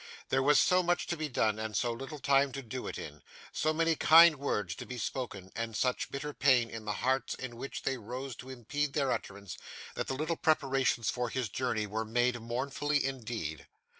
There 0.29 0.41
was 0.41 0.59
so 0.59 0.81
much 0.81 1.05
to 1.05 1.15
be 1.15 1.29
done, 1.29 1.59
and 1.59 1.77
so 1.77 1.93
little 1.93 2.17
time 2.17 2.51
to 2.53 2.63
do 2.63 2.87
it 2.87 2.97
in; 2.97 3.21
so 3.51 3.71
many 3.71 3.95
kind 3.95 4.37
words 4.37 4.73
to 4.77 4.85
be 4.87 4.97
spoken, 4.97 5.51
and 5.55 5.75
such 5.77 6.09
bitter 6.09 6.33
pain 6.33 6.71
in 6.71 6.85
the 6.85 6.91
hearts 7.05 7.35
in 7.35 7.55
which 7.55 7.83
they 7.83 7.97
rose 7.99 8.35
to 8.37 8.49
impede 8.49 8.93
their 8.93 9.11
utterance; 9.11 9.59
that 9.93 10.07
the 10.07 10.15
little 10.15 10.37
preparations 10.37 11.11
for 11.11 11.29
his 11.29 11.49
journey 11.49 11.85
were 11.85 12.03
made 12.03 12.39
mournfully 12.41 13.05
indeed. 13.05 13.67